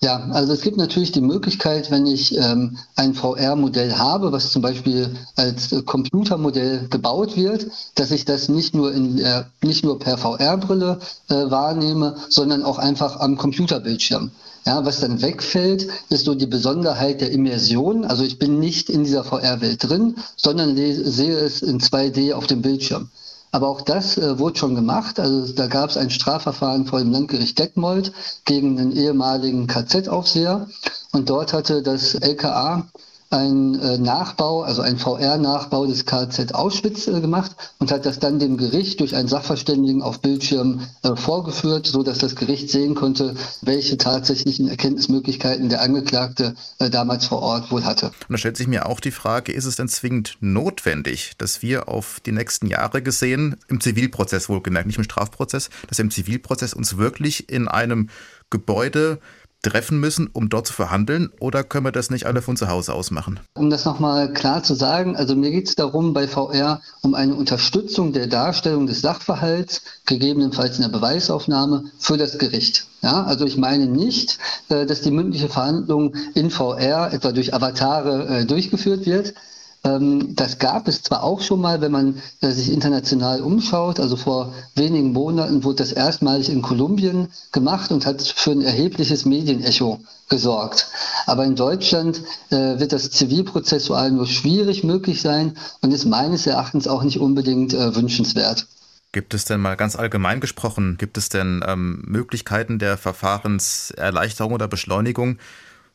Ja, 0.00 0.28
also 0.30 0.52
es 0.52 0.60
gibt 0.60 0.76
natürlich 0.76 1.10
die 1.10 1.20
Möglichkeit, 1.20 1.90
wenn 1.90 2.06
ich 2.06 2.36
ähm, 2.36 2.78
ein 2.94 3.14
VR-Modell 3.14 3.94
habe, 3.98 4.30
was 4.30 4.50
zum 4.52 4.62
Beispiel 4.62 5.16
als 5.34 5.72
äh, 5.72 5.82
Computermodell 5.82 6.86
gebaut 6.88 7.36
wird, 7.36 7.66
dass 7.96 8.12
ich 8.12 8.24
das 8.24 8.48
nicht 8.48 8.74
nur, 8.74 8.94
in, 8.94 9.18
äh, 9.18 9.44
nicht 9.62 9.84
nur 9.84 9.98
per 9.98 10.16
VR-Brille 10.16 11.00
äh, 11.28 11.34
wahrnehme, 11.34 12.16
sondern 12.28 12.62
auch 12.62 12.78
einfach 12.78 13.18
am 13.18 13.36
Computerbildschirm. 13.36 14.30
Ja, 14.66 14.84
was 14.84 15.00
dann 15.00 15.22
wegfällt, 15.22 15.88
ist 16.10 16.24
so 16.24 16.34
die 16.34 16.46
Besonderheit 16.46 17.20
der 17.20 17.30
Immersion. 17.30 18.04
Also 18.04 18.24
ich 18.24 18.38
bin 18.38 18.58
nicht 18.58 18.90
in 18.90 19.04
dieser 19.04 19.24
VR-Welt 19.24 19.88
drin, 19.88 20.16
sondern 20.36 20.76
sehe 20.76 21.38
es 21.38 21.62
in 21.62 21.80
2D 21.80 22.34
auf 22.34 22.46
dem 22.46 22.62
Bildschirm. 22.62 23.08
Aber 23.50 23.68
auch 23.68 23.80
das 23.80 24.18
äh, 24.18 24.38
wurde 24.38 24.58
schon 24.58 24.74
gemacht. 24.74 25.18
Also 25.18 25.52
da 25.54 25.68
gab 25.68 25.90
es 25.90 25.96
ein 25.96 26.10
Strafverfahren 26.10 26.84
vor 26.84 26.98
dem 26.98 27.12
Landgericht 27.12 27.58
Detmold 27.58 28.12
gegen 28.44 28.78
einen 28.78 28.92
ehemaligen 28.92 29.66
KZ-Aufseher. 29.66 30.68
Und 31.12 31.30
dort 31.30 31.54
hatte 31.54 31.82
das 31.82 32.14
LKA 32.14 32.86
ein 33.30 33.78
äh, 33.78 33.98
Nachbau, 33.98 34.62
also 34.62 34.80
ein 34.80 34.98
VR-Nachbau 34.98 35.86
des 35.86 36.06
KZ 36.06 36.54
Auschwitz 36.54 37.08
äh, 37.08 37.20
gemacht 37.20 37.54
und 37.78 37.92
hat 37.92 38.06
das 38.06 38.18
dann 38.18 38.38
dem 38.38 38.56
Gericht 38.56 39.00
durch 39.00 39.14
einen 39.14 39.28
Sachverständigen 39.28 40.02
auf 40.02 40.20
Bildschirm 40.20 40.80
äh, 41.02 41.14
vorgeführt, 41.14 41.86
so 41.86 42.02
dass 42.02 42.18
das 42.18 42.36
Gericht 42.36 42.70
sehen 42.70 42.94
konnte, 42.94 43.34
welche 43.60 43.98
tatsächlichen 43.98 44.68
Erkenntnismöglichkeiten 44.68 45.68
der 45.68 45.82
Angeklagte 45.82 46.54
damals 46.90 47.26
vor 47.26 47.42
Ort 47.42 47.70
wohl 47.70 47.84
hatte. 47.84 48.06
Und 48.06 48.30
da 48.30 48.38
stellt 48.38 48.56
sich 48.56 48.66
mir 48.66 48.86
auch 48.86 49.00
die 49.00 49.10
Frage, 49.10 49.52
ist 49.52 49.64
es 49.64 49.76
denn 49.76 49.88
zwingend 49.88 50.36
notwendig, 50.40 51.32
dass 51.38 51.62
wir 51.62 51.88
auf 51.88 52.20
die 52.24 52.32
nächsten 52.32 52.66
Jahre 52.66 53.02
gesehen, 53.02 53.56
im 53.68 53.80
Zivilprozess 53.80 54.48
wohlgemerkt, 54.48 54.86
nicht 54.86 54.98
im 54.98 55.04
Strafprozess, 55.04 55.70
dass 55.88 55.98
wir 55.98 56.04
im 56.04 56.10
Zivilprozess 56.10 56.74
uns 56.74 56.96
wirklich 56.96 57.50
in 57.50 57.68
einem 57.68 58.08
Gebäude 58.50 59.18
treffen 59.62 59.98
müssen, 59.98 60.28
um 60.32 60.48
dort 60.48 60.66
zu 60.66 60.72
verhandeln? 60.72 61.30
Oder 61.40 61.64
können 61.64 61.86
wir 61.86 61.92
das 61.92 62.10
nicht 62.10 62.26
alle 62.26 62.42
von 62.42 62.56
zu 62.56 62.68
Hause 62.68 62.94
aus 62.94 63.10
machen? 63.10 63.40
Um 63.54 63.70
das 63.70 63.84
nochmal 63.84 64.32
klar 64.32 64.62
zu 64.62 64.74
sagen, 64.74 65.16
also 65.16 65.34
mir 65.34 65.50
geht 65.50 65.68
es 65.68 65.74
darum 65.74 66.14
bei 66.14 66.28
VR 66.28 66.80
um 67.02 67.14
eine 67.14 67.34
Unterstützung 67.34 68.12
der 68.12 68.26
Darstellung 68.26 68.86
des 68.86 69.00
Sachverhalts, 69.00 69.82
gegebenenfalls 70.06 70.76
in 70.76 70.82
der 70.82 70.90
Beweisaufnahme, 70.90 71.84
für 71.98 72.16
das 72.16 72.38
Gericht. 72.38 72.86
Ja, 73.02 73.24
also 73.24 73.44
ich 73.46 73.56
meine 73.56 73.86
nicht, 73.86 74.38
äh, 74.68 74.86
dass 74.86 75.02
die 75.02 75.10
mündliche 75.10 75.48
Verhandlung 75.48 76.14
in 76.34 76.50
VR 76.50 77.12
etwa 77.12 77.32
durch 77.32 77.54
Avatare 77.54 78.40
äh, 78.40 78.44
durchgeführt 78.44 79.06
wird, 79.06 79.34
das 79.82 80.58
gab 80.58 80.88
es 80.88 81.02
zwar 81.02 81.22
auch 81.22 81.40
schon 81.40 81.60
mal, 81.60 81.80
wenn 81.80 81.92
man 81.92 82.22
äh, 82.40 82.50
sich 82.50 82.72
international 82.72 83.40
umschaut. 83.40 84.00
Also 84.00 84.16
vor 84.16 84.52
wenigen 84.74 85.12
Monaten 85.12 85.64
wurde 85.64 85.76
das 85.76 85.92
erstmalig 85.92 86.50
in 86.50 86.62
Kolumbien 86.62 87.28
gemacht 87.52 87.90
und 87.90 88.04
hat 88.04 88.22
für 88.22 88.50
ein 88.50 88.62
erhebliches 88.62 89.24
Medienecho 89.24 90.00
gesorgt. 90.28 90.88
Aber 91.26 91.44
in 91.44 91.56
Deutschland 91.56 92.22
äh, 92.50 92.78
wird 92.78 92.92
das 92.92 93.10
zivilprozessual 93.10 94.10
nur 94.10 94.26
schwierig 94.26 94.84
möglich 94.84 95.22
sein 95.22 95.56
und 95.80 95.92
ist 95.92 96.04
meines 96.04 96.46
Erachtens 96.46 96.88
auch 96.88 97.02
nicht 97.02 97.18
unbedingt 97.18 97.72
äh, 97.72 97.94
wünschenswert. 97.94 98.66
Gibt 99.12 99.32
es 99.32 99.46
denn 99.46 99.60
mal 99.60 99.76
ganz 99.76 99.96
allgemein 99.96 100.40
gesprochen, 100.40 100.96
gibt 100.98 101.16
es 101.16 101.30
denn 101.30 101.64
ähm, 101.66 102.02
Möglichkeiten 102.06 102.78
der 102.78 102.98
Verfahrenserleichterung 102.98 104.52
oder 104.52 104.68
Beschleunigung, 104.68 105.38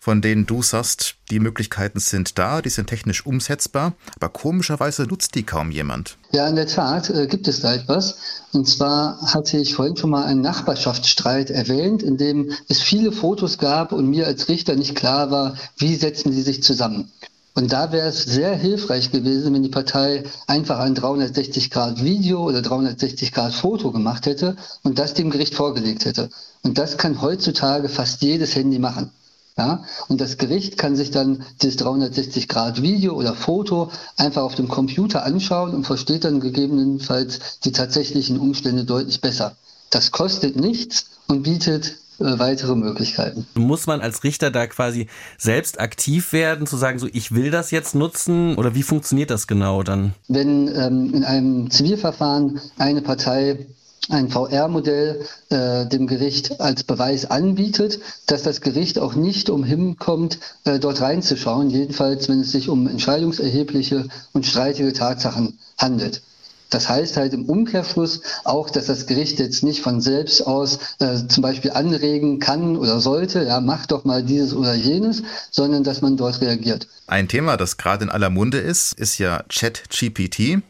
von 0.04 0.22
denen 0.22 0.46
du 0.46 0.62
sagst, 0.62 1.16
die 1.32 1.40
Möglichkeiten 1.40 2.02
sind 2.02 2.38
da, 2.38 2.62
die 2.62 2.68
sind 2.68 2.88
technisch 2.88 3.26
umsetzbar, 3.26 3.94
aber 4.18 4.28
komischerweise 4.28 5.04
nutzt 5.04 5.34
die 5.36 5.44
kaum 5.44 5.72
jemand. 5.72 6.18
Ja, 6.34 6.46
in 6.50 6.58
der 6.58 6.68
Tat 6.68 7.10
äh, 7.10 7.26
gibt 7.26 7.48
es 7.48 7.62
da 7.62 7.74
etwas. 7.74 8.18
Und 8.52 8.68
zwar 8.68 9.22
hatte 9.22 9.58
ich 9.58 9.76
vorhin 9.76 9.96
schon 9.96 10.10
mal 10.10 10.26
einen 10.26 10.42
Nachbarschaftsstreit 10.42 11.52
erwähnt, 11.52 12.04
in 12.04 12.18
dem 12.18 12.52
es 12.68 12.82
viele 12.82 13.14
Fotos 13.14 13.60
gab 13.60 13.94
und 13.94 14.10
mir 14.10 14.28
als 14.28 14.50
Richter 14.50 14.76
nicht 14.76 14.94
klar 14.94 15.32
war, 15.32 15.56
wie 15.78 15.96
setzen 15.96 16.34
die 16.34 16.42
sich 16.42 16.62
zusammen. 16.64 17.10
Und 17.54 17.72
da 17.72 17.94
wäre 17.94 18.10
es 18.10 18.24
sehr 18.24 18.58
hilfreich 18.58 19.10
gewesen, 19.10 19.54
wenn 19.54 19.64
die 19.64 19.70
Partei 19.70 20.26
einfach 20.48 20.80
ein 20.80 20.96
360 20.96 21.70
Grad 21.70 22.04
Video 22.04 22.44
oder 22.44 22.62
360 22.62 23.32
Grad 23.32 23.54
Foto 23.54 23.94
gemacht 23.94 24.26
hätte 24.26 24.58
und 24.84 25.00
das 25.00 25.14
dem 25.14 25.30
Gericht 25.30 25.56
vorgelegt 25.56 26.04
hätte. 26.04 26.30
Und 26.62 26.78
das 26.78 26.98
kann 26.98 27.22
heutzutage 27.22 27.88
fast 27.88 28.22
jedes 28.22 28.54
Handy 28.54 28.80
machen. 28.80 29.10
Ja? 29.58 29.84
Und 30.08 30.22
das 30.22 30.38
Gericht 30.38 30.78
kann 30.78 30.96
sich 30.96 31.12
dann 31.12 31.44
dieses 31.62 31.78
360-Grad-Video 31.80 33.14
oder 33.14 33.34
Foto 33.34 33.92
einfach 34.18 34.42
auf 34.42 34.56
dem 34.56 34.68
Computer 34.68 35.24
anschauen 35.24 35.74
und 35.74 35.86
versteht 35.86 36.24
dann 36.24 36.40
gegebenenfalls 36.40 37.60
die 37.64 37.72
tatsächlichen 37.72 38.40
Umstände 38.40 38.84
deutlich 38.86 39.22
besser. 39.22 39.56
Das 39.90 40.12
kostet 40.12 40.56
nichts 40.56 41.06
und 41.28 41.44
bietet 41.44 41.98
äh, 42.20 42.40
weitere 42.40 42.76
Möglichkeiten. 42.76 43.46
Muss 43.56 43.88
man 43.88 44.02
als 44.02 44.24
Richter 44.24 44.52
da 44.52 44.68
quasi 44.68 45.08
selbst 45.38 45.80
aktiv 45.80 46.32
werden, 46.34 46.68
zu 46.68 46.78
sagen, 46.78 47.00
so 47.00 47.08
ich 47.12 47.34
will 47.34 47.52
das 47.52 47.72
jetzt 47.72 47.96
nutzen 47.96 48.56
oder 48.56 48.76
wie 48.76 48.84
funktioniert 48.84 49.30
das 49.30 49.48
genau 49.48 49.84
dann? 49.84 50.14
Wenn 50.28 50.68
ähm, 50.68 51.14
in 51.14 51.24
einem 51.24 51.72
Zivilverfahren 51.72 52.60
eine 52.78 53.02
Partei 53.02 53.68
ein 54.10 54.30
VR-Modell 54.30 55.26
äh, 55.50 55.86
dem 55.86 56.08
Gericht 56.08 56.60
als 56.60 56.84
Beweis 56.84 57.30
anbietet, 57.30 58.00
dass 58.28 58.44
das 58.44 58.62
Gericht 58.62 59.00
auch 59.00 59.16
nicht 59.16 59.50
umhin 59.50 59.98
kommt, 59.98 60.40
äh, 60.66 60.80
dort 60.80 61.02
reinzuschauen, 61.02 61.70
jedenfalls 61.70 62.28
wenn 62.28 62.42
es 62.42 62.52
sich 62.52 62.70
um 62.70 62.88
entscheidungserhebliche 62.88 64.08
und 64.34 64.46
streitige 64.46 64.94
Tatsachen 64.94 65.58
handelt. 65.78 66.22
Das 66.70 66.90
heißt 66.90 67.18
halt 67.18 67.34
im 67.34 67.46
Umkehrschluss 67.46 68.22
auch, 68.46 68.70
dass 68.70 68.88
das 68.88 69.06
Gericht 69.06 69.40
jetzt 69.40 69.64
nicht 69.64 69.82
von 69.82 70.02
selbst 70.02 70.46
aus 70.46 70.80
äh, 71.00 71.28
zum 71.28 71.44
Beispiel 71.44 71.72
anregen 71.72 72.40
kann 72.40 72.78
oder 72.78 73.00
sollte, 73.00 73.44
ja, 73.44 73.62
mach 73.62 73.86
doch 73.86 74.06
mal 74.06 74.24
dieses 74.24 74.56
oder 74.56 74.74
jenes, 74.74 75.22
sondern 75.52 75.84
dass 75.84 76.02
man 76.02 76.18
dort 76.18 76.42
reagiert. 76.42 76.88
Ein 77.06 77.28
Thema, 77.28 77.58
das 77.58 77.78
gerade 77.78 78.06
in 78.06 78.10
aller 78.10 78.32
Munde 78.32 78.58
ist, 78.58 78.94
ist 78.94 79.20
ja 79.20 79.44
ChatGPT 79.50 80.64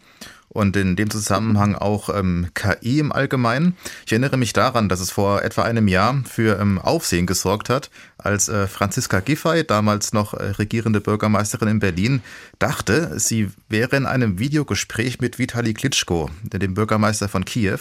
und 0.53 0.75
in 0.77 0.95
dem 0.95 1.09
Zusammenhang 1.09 1.75
auch 1.75 2.09
ähm, 2.09 2.47
KI 2.53 2.99
im 2.99 3.11
Allgemeinen. 3.11 3.75
Ich 4.05 4.11
erinnere 4.11 4.37
mich 4.37 4.53
daran, 4.53 4.89
dass 4.89 4.99
es 4.99 5.11
vor 5.11 5.41
etwa 5.41 5.63
einem 5.63 5.87
Jahr 5.87 6.23
für 6.29 6.59
ähm, 6.59 6.79
Aufsehen 6.79 7.25
gesorgt 7.25 7.69
hat, 7.69 7.89
als 8.17 8.47
äh, 8.49 8.67
Franziska 8.67 9.19
Giffey, 9.19 9.65
damals 9.65 10.13
noch 10.13 10.33
äh, 10.33 10.51
regierende 10.51 11.01
Bürgermeisterin 11.01 11.67
in 11.67 11.79
Berlin, 11.79 12.21
dachte, 12.59 13.19
sie 13.19 13.51
wäre 13.67 13.95
in 13.97 14.05
einem 14.05 14.39
Videogespräch 14.39 15.19
mit 15.19 15.39
Vitali 15.39 15.73
Klitschko, 15.73 16.29
dem 16.43 16.73
Bürgermeister 16.73 17.27
von 17.27 17.45
Kiew. 17.45 17.79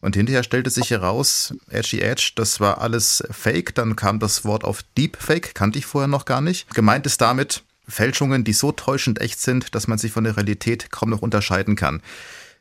Und 0.00 0.14
hinterher 0.14 0.42
stellte 0.42 0.70
sich 0.70 0.90
heraus, 0.90 1.54
Edgy 1.68 2.00
Edge, 2.00 2.32
das 2.36 2.60
war 2.60 2.80
alles 2.80 3.24
Fake. 3.30 3.74
Dann 3.74 3.96
kam 3.96 4.18
das 4.18 4.44
Wort 4.44 4.64
auf 4.64 4.82
Deepfake, 4.96 5.54
kannte 5.54 5.78
ich 5.78 5.86
vorher 5.86 6.08
noch 6.08 6.26
gar 6.26 6.40
nicht. 6.40 6.72
Gemeint 6.74 7.06
ist 7.06 7.20
damit, 7.20 7.64
Fälschungen, 7.88 8.44
die 8.44 8.52
so 8.52 8.72
täuschend 8.72 9.20
echt 9.20 9.40
sind, 9.40 9.74
dass 9.74 9.86
man 9.86 9.98
sie 9.98 10.08
von 10.08 10.24
der 10.24 10.36
Realität 10.36 10.90
kaum 10.90 11.10
noch 11.10 11.22
unterscheiden 11.22 11.76
kann. 11.76 12.02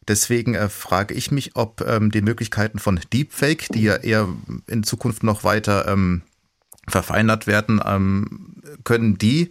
Deswegen 0.07 0.53
äh, 0.53 0.69
frage 0.69 1.13
ich 1.13 1.31
mich, 1.31 1.55
ob 1.55 1.81
ähm, 1.81 2.11
die 2.11 2.21
Möglichkeiten 2.21 2.79
von 2.79 2.99
Deepfake, 3.11 3.67
die 3.73 3.83
ja 3.83 3.95
eher 3.95 4.27
in 4.67 4.83
Zukunft 4.83 5.23
noch 5.23 5.43
weiter 5.43 5.87
ähm, 5.87 6.21
verfeinert 6.87 7.47
werden, 7.47 7.81
ähm, 7.83 8.61
können 8.83 9.17
die 9.17 9.49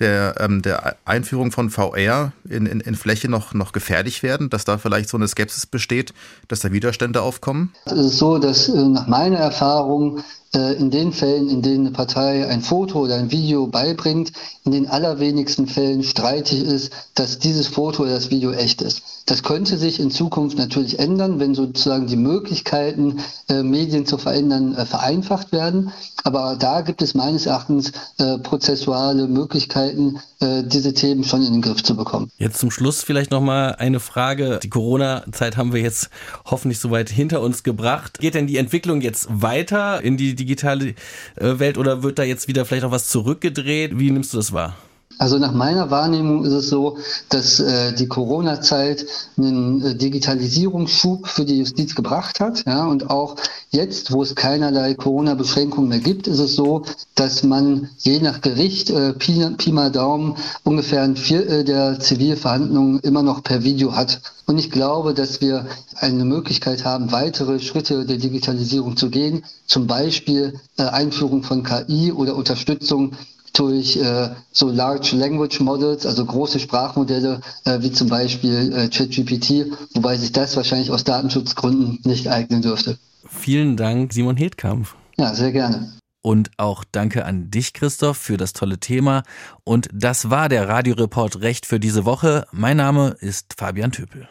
der, 0.00 0.36
ähm, 0.40 0.62
der 0.62 0.96
Einführung 1.04 1.52
von 1.52 1.68
VR 1.68 2.32
in, 2.48 2.64
in, 2.64 2.80
in 2.80 2.94
Fläche 2.94 3.28
noch, 3.28 3.52
noch 3.52 3.72
gefährlich 3.72 4.22
werden, 4.22 4.48
dass 4.48 4.64
da 4.64 4.78
vielleicht 4.78 5.10
so 5.10 5.18
eine 5.18 5.28
Skepsis 5.28 5.66
besteht, 5.66 6.14
dass 6.48 6.60
da 6.60 6.72
Widerstände 6.72 7.20
aufkommen? 7.20 7.74
Es 7.84 7.92
ist 7.92 8.18
so, 8.18 8.38
dass 8.38 8.70
äh, 8.70 8.82
nach 8.82 9.06
meiner 9.06 9.36
Erfahrung 9.36 10.24
in 10.52 10.90
den 10.90 11.12
Fällen, 11.12 11.48
in 11.48 11.62
denen 11.62 11.86
eine 11.86 11.94
Partei 11.94 12.48
ein 12.48 12.60
Foto 12.60 13.00
oder 13.00 13.14
ein 13.14 13.30
Video 13.30 13.68
beibringt, 13.68 14.32
in 14.64 14.72
den 14.72 14.88
allerwenigsten 14.88 15.68
Fällen 15.68 16.02
streitig 16.02 16.64
ist, 16.64 16.92
dass 17.14 17.38
dieses 17.38 17.68
Foto 17.68 18.02
oder 18.02 18.14
das 18.14 18.30
Video 18.30 18.50
echt 18.50 18.82
ist. 18.82 19.02
Das 19.26 19.44
könnte 19.44 19.78
sich 19.78 20.00
in 20.00 20.10
Zukunft 20.10 20.58
natürlich 20.58 20.98
ändern, 20.98 21.38
wenn 21.38 21.54
sozusagen 21.54 22.08
die 22.08 22.16
Möglichkeiten, 22.16 23.20
äh, 23.48 23.62
Medien 23.62 24.06
zu 24.06 24.18
verändern, 24.18 24.74
äh, 24.74 24.86
vereinfacht 24.86 25.52
werden. 25.52 25.92
Aber 26.24 26.56
da 26.58 26.80
gibt 26.80 27.00
es 27.00 27.14
meines 27.14 27.46
Erachtens 27.46 27.92
äh, 28.18 28.38
prozessuale 28.38 29.28
Möglichkeiten, 29.28 30.16
äh, 30.16 30.20
diese 30.40 30.94
Themen 30.94 31.22
schon 31.24 31.42
in 31.42 31.52
den 31.52 31.62
Griff 31.62 31.82
zu 31.82 31.94
bekommen. 31.94 32.30
Jetzt 32.38 32.58
zum 32.58 32.70
Schluss 32.70 33.02
vielleicht 33.02 33.30
nochmal 33.30 33.74
eine 33.76 34.00
Frage. 34.00 34.58
Die 34.62 34.70
Corona-Zeit 34.70 35.56
haben 35.56 35.72
wir 35.72 35.82
jetzt 35.82 36.08
hoffentlich 36.46 36.78
soweit 36.78 37.10
hinter 37.10 37.42
uns 37.42 37.62
gebracht. 37.62 38.18
Geht 38.20 38.34
denn 38.34 38.46
die 38.46 38.56
Entwicklung 38.56 39.02
jetzt 39.02 39.28
weiter 39.30 40.02
in 40.02 40.16
die 40.16 40.34
digitale 40.34 40.94
äh, 41.36 41.58
Welt 41.58 41.76
oder 41.76 42.02
wird 42.02 42.18
da 42.18 42.22
jetzt 42.22 42.48
wieder 42.48 42.64
vielleicht 42.64 42.84
auch 42.84 42.90
was 42.90 43.08
zurückgedreht? 43.08 43.98
Wie 43.98 44.10
nimmst 44.10 44.32
du 44.32 44.38
das 44.38 44.52
wahr? 44.52 44.76
Also 45.18 45.38
nach 45.38 45.52
meiner 45.52 45.90
Wahrnehmung 45.90 46.44
ist 46.44 46.52
es 46.52 46.70
so, 46.70 46.96
dass 47.28 47.60
äh, 47.60 47.92
die 47.92 48.06
Corona-Zeit 48.06 49.04
einen 49.36 49.84
äh, 49.84 49.94
Digitalisierungsschub 49.94 51.28
für 51.28 51.44
die 51.44 51.58
Justiz 51.58 51.94
gebracht 51.94 52.40
hat. 52.40 52.64
Ja, 52.66 52.86
und 52.86 53.10
auch 53.10 53.36
jetzt, 53.70 54.12
wo 54.12 54.22
es 54.22 54.34
keinerlei 54.34 54.94
Corona-Beschränkungen 54.94 55.90
mehr 55.90 55.98
gibt, 55.98 56.26
ist 56.26 56.38
es 56.38 56.56
so, 56.56 56.84
dass 57.16 57.42
man 57.42 57.90
je 57.98 58.20
nach 58.20 58.40
Gericht 58.40 58.88
äh, 58.88 59.12
Pi, 59.12 59.44
Pi 59.58 59.72
mal 59.72 59.90
Daumen 59.90 60.36
ungefähr 60.64 61.02
ein 61.02 61.16
Viertel 61.16 61.64
der 61.64 62.00
Zivilverhandlungen 62.00 63.00
immer 63.00 63.22
noch 63.22 63.42
per 63.42 63.62
Video 63.62 63.94
hat. 63.94 64.22
Und 64.46 64.58
ich 64.58 64.70
glaube, 64.70 65.12
dass 65.12 65.42
wir 65.42 65.66
eine 65.96 66.24
Möglichkeit 66.24 66.84
haben, 66.84 67.12
weitere 67.12 67.60
Schritte 67.60 68.06
der 68.06 68.16
Digitalisierung 68.16 68.96
zu 68.96 69.10
gehen, 69.10 69.44
zum 69.66 69.86
Beispiel 69.86 70.58
äh, 70.78 70.84
Einführung 70.84 71.42
von 71.42 71.62
KI 71.62 72.10
oder 72.10 72.36
Unterstützung 72.36 73.12
durch 73.52 73.96
äh, 73.96 74.30
so 74.52 74.68
Large 74.68 75.16
Language 75.16 75.60
Models, 75.60 76.06
also 76.06 76.24
große 76.24 76.58
Sprachmodelle, 76.58 77.40
äh, 77.64 77.80
wie 77.80 77.92
zum 77.92 78.08
Beispiel 78.08 78.72
äh, 78.72 78.88
ChatGPT, 78.88 79.66
wobei 79.94 80.16
sich 80.16 80.32
das 80.32 80.56
wahrscheinlich 80.56 80.90
aus 80.90 81.04
Datenschutzgründen 81.04 82.00
nicht 82.04 82.28
eignen 82.28 82.62
dürfte. 82.62 82.98
Vielen 83.26 83.76
Dank, 83.76 84.12
Simon 84.12 84.36
Hedkampf. 84.36 84.96
Ja, 85.16 85.34
sehr 85.34 85.52
gerne. 85.52 85.92
Und 86.22 86.50
auch 86.58 86.84
danke 86.90 87.24
an 87.24 87.50
dich, 87.50 87.72
Christoph, 87.72 88.18
für 88.18 88.36
das 88.36 88.52
tolle 88.52 88.78
Thema. 88.78 89.22
Und 89.64 89.88
das 89.92 90.28
war 90.28 90.48
der 90.48 90.68
Radioreport 90.68 91.40
Recht 91.40 91.64
für 91.64 91.80
diese 91.80 92.04
Woche. 92.04 92.46
Mein 92.52 92.76
Name 92.76 93.16
ist 93.20 93.54
Fabian 93.56 93.92
Töpel. 93.92 94.28